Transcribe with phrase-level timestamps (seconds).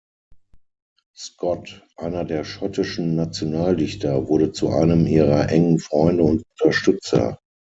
[1.15, 7.37] Scott, einer der schottischen Nationaldichter, wurde zu einem ihrer engen Freunde und Unterstützer.